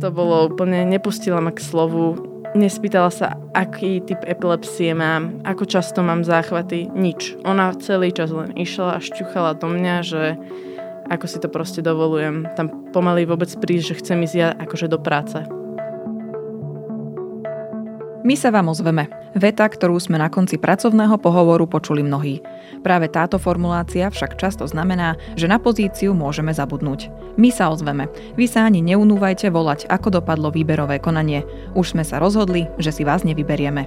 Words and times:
To 0.00 0.08
bolo 0.08 0.48
úplne, 0.48 0.88
nepustila 0.88 1.44
ma 1.44 1.52
k 1.52 1.60
slovu, 1.60 2.16
nespýtala 2.56 3.12
sa, 3.12 3.36
aký 3.52 4.00
typ 4.00 4.24
epilepsie 4.24 4.96
mám, 4.96 5.44
ako 5.44 5.68
často 5.68 6.00
mám 6.00 6.24
záchvaty, 6.24 6.88
nič. 6.88 7.36
Ona 7.44 7.76
celý 7.76 8.08
čas 8.08 8.32
len 8.32 8.56
išla 8.56 8.96
a 8.96 9.04
šťuchala 9.04 9.60
do 9.60 9.68
mňa, 9.68 9.96
že 10.00 10.22
ako 11.12 11.26
si 11.28 11.36
to 11.36 11.52
proste 11.52 11.84
dovolujem. 11.84 12.48
Tam 12.56 12.72
pomaly 12.96 13.28
vôbec 13.28 13.52
prísť, 13.60 13.92
že 13.92 13.98
chcem 14.00 14.24
ísť 14.24 14.36
ja 14.40 14.48
akože 14.56 14.88
do 14.88 14.96
práce. 14.96 15.36
My 18.24 18.34
sa 18.40 18.48
vám 18.48 18.72
ozveme. 18.72 19.19
Veta, 19.30 19.62
ktorú 19.70 19.94
sme 20.02 20.18
na 20.18 20.26
konci 20.26 20.58
pracovného 20.58 21.14
pohovoru 21.14 21.62
počuli 21.70 22.02
mnohí. 22.02 22.42
Práve 22.82 23.06
táto 23.06 23.38
formulácia 23.38 24.10
však 24.10 24.34
často 24.34 24.66
znamená, 24.66 25.14
že 25.38 25.46
na 25.46 25.62
pozíciu 25.62 26.18
môžeme 26.18 26.50
zabudnúť. 26.50 27.14
My 27.38 27.54
sa 27.54 27.70
ozveme. 27.70 28.10
Vy 28.34 28.50
sa 28.50 28.66
ani 28.66 28.82
neunúvajte 28.82 29.46
volať, 29.54 29.86
ako 29.86 30.18
dopadlo 30.18 30.50
výberové 30.50 30.98
konanie. 30.98 31.46
Už 31.78 31.94
sme 31.94 32.02
sa 32.02 32.18
rozhodli, 32.18 32.66
že 32.82 32.90
si 32.90 33.06
vás 33.06 33.22
nevyberieme. 33.22 33.86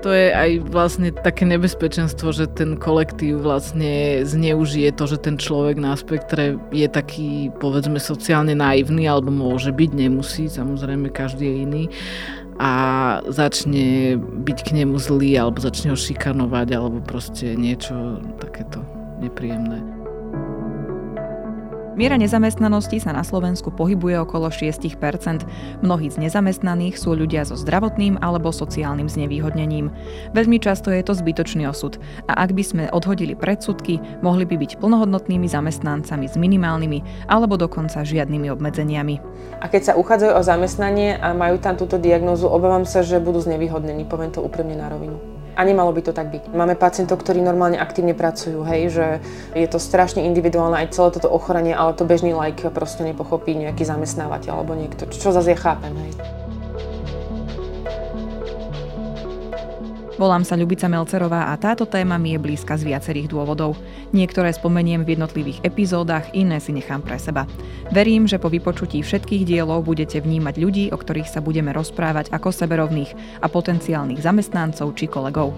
To 0.00 0.12
je 0.12 0.36
aj 0.36 0.68
vlastne 0.68 1.08
také 1.12 1.48
nebezpečenstvo, 1.48 2.28
že 2.32 2.44
ten 2.48 2.76
kolektív 2.76 3.40
vlastne 3.40 4.20
zneužije 4.20 4.92
to, 4.96 5.08
že 5.08 5.16
ten 5.16 5.40
človek 5.40 5.80
na 5.80 5.96
spektre 5.96 6.60
je 6.76 6.84
taký, 6.88 7.48
povedzme, 7.56 7.96
sociálne 7.96 8.52
naivný, 8.52 9.08
alebo 9.08 9.32
môže 9.32 9.72
byť, 9.72 9.90
nemusí, 9.96 10.52
samozrejme 10.52 11.08
každý 11.08 11.48
je 11.48 11.56
iný 11.56 11.84
a 12.58 12.72
začne 13.26 14.14
byť 14.18 14.58
k 14.62 14.70
nemu 14.82 14.94
zlý 14.98 15.34
alebo 15.38 15.58
začne 15.58 15.94
ho 15.94 15.98
šikanovať 15.98 16.68
alebo 16.74 16.98
proste 17.02 17.58
niečo 17.58 18.22
takéto 18.38 18.82
nepríjemné. 19.18 20.03
Miera 21.94 22.18
nezamestnanosti 22.18 22.98
sa 22.98 23.14
na 23.14 23.22
Slovensku 23.22 23.70
pohybuje 23.70 24.18
okolo 24.26 24.50
6% 24.50 24.98
Mnohí 25.78 26.10
z 26.10 26.16
nezamestnaných 26.18 26.98
sú 26.98 27.14
ľudia 27.14 27.46
so 27.46 27.54
zdravotným 27.54 28.18
alebo 28.18 28.50
sociálnym 28.50 29.06
znevýhodnením. 29.06 29.94
Veľmi 30.34 30.58
často 30.58 30.90
je 30.90 31.06
to 31.06 31.14
zbytočný 31.14 31.70
osud 31.70 32.02
a 32.26 32.42
ak 32.42 32.50
by 32.50 32.62
sme 32.66 32.84
odhodili 32.90 33.38
predsudky, 33.38 34.02
mohli 34.26 34.42
by 34.42 34.58
byť 34.58 34.82
plnohodnotnými 34.82 35.46
zamestnancami 35.46 36.26
s 36.26 36.34
minimálnymi 36.34 37.30
alebo 37.30 37.54
dokonca 37.54 38.02
žiadnymi 38.02 38.50
obmedzeniami. 38.50 39.14
A 39.62 39.70
keď 39.70 39.94
sa 39.94 39.96
uchádzajú 39.98 40.32
o 40.34 40.42
zamestnanie 40.42 41.14
a 41.14 41.30
majú 41.30 41.62
tam 41.62 41.78
túto 41.78 42.02
diagnózu, 42.02 42.50
obávam 42.50 42.82
sa, 42.82 43.06
že 43.06 43.22
budú 43.22 43.38
znevýhodnení, 43.38 44.10
poviem 44.10 44.34
to 44.34 44.42
úprimne 44.42 44.74
na 44.74 44.90
rovinu. 44.90 45.33
A 45.54 45.60
nemalo 45.62 45.94
by 45.94 46.02
to 46.02 46.12
tak 46.12 46.34
byť. 46.34 46.50
Máme 46.50 46.74
pacientov, 46.74 47.22
ktorí 47.22 47.38
normálne 47.38 47.78
aktívne 47.78 48.12
pracujú, 48.12 48.66
hej, 48.66 48.82
že 48.90 49.06
je 49.54 49.66
to 49.70 49.78
strašne 49.78 50.20
individuálne 50.26 50.76
aj 50.82 50.92
celé 50.92 51.08
toto 51.14 51.30
ochorenie, 51.30 51.72
ale 51.72 51.94
to 51.94 52.02
bežný 52.02 52.34
like 52.34 52.66
proste 52.74 53.06
nepochopí 53.06 53.54
nejaký 53.54 53.86
zamestnávateľ 53.86 54.50
alebo 54.50 54.74
niekto, 54.74 55.06
čo 55.08 55.30
zase 55.30 55.54
ja 55.54 55.58
chápem, 55.58 55.94
hej. 55.94 56.03
Volám 60.14 60.46
sa 60.46 60.54
Ľubica 60.54 60.86
Melcerová 60.86 61.50
a 61.50 61.58
táto 61.58 61.90
téma 61.90 62.22
mi 62.22 62.30
je 62.30 62.38
blízka 62.38 62.78
z 62.78 62.86
viacerých 62.86 63.34
dôvodov. 63.34 63.74
Niektoré 64.14 64.54
spomeniem 64.54 65.02
v 65.02 65.18
jednotlivých 65.18 65.66
epizódach, 65.66 66.30
iné 66.30 66.62
si 66.62 66.70
nechám 66.70 67.02
pre 67.02 67.18
seba. 67.18 67.50
Verím, 67.90 68.30
že 68.30 68.38
po 68.38 68.46
vypočutí 68.46 69.02
všetkých 69.02 69.42
dielov 69.42 69.82
budete 69.82 70.22
vnímať 70.22 70.54
ľudí, 70.54 70.84
o 70.94 70.96
ktorých 71.02 71.26
sa 71.26 71.42
budeme 71.42 71.74
rozprávať 71.74 72.30
ako 72.30 72.54
seberovných 72.54 73.10
a 73.42 73.50
potenciálnych 73.50 74.22
zamestnancov 74.22 74.94
či 74.94 75.10
kolegov. 75.10 75.50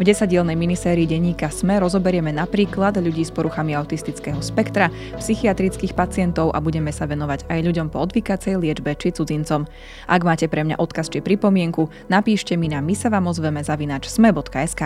V 0.00 0.02
desadielnej 0.08 0.56
minisérii 0.56 1.04
denníka 1.04 1.52
SME 1.52 1.76
rozoberieme 1.76 2.32
napríklad 2.32 2.96
ľudí 2.96 3.28
s 3.28 3.34
poruchami 3.34 3.76
autistického 3.76 4.40
spektra, 4.40 4.88
psychiatrických 5.20 5.92
pacientov 5.92 6.56
a 6.56 6.64
budeme 6.64 6.96
sa 6.96 7.04
venovať 7.04 7.44
aj 7.52 7.60
ľuďom 7.60 7.92
po 7.92 8.00
odvykacej 8.00 8.56
liečbe 8.56 8.96
či 8.96 9.12
cudzincom. 9.12 9.68
Ak 10.08 10.24
máte 10.24 10.48
pre 10.48 10.64
mňa 10.64 10.80
odkaz 10.80 11.12
či 11.12 11.20
pripomienku, 11.20 11.92
napíšte 12.08 12.56
mi 12.56 12.72
na 12.72 12.80
my 12.80 12.96
sa 12.96 13.12
vám 13.12 13.28
ozveme 13.28 13.60
zavina 13.60 13.97
sme.sk. 14.04 14.82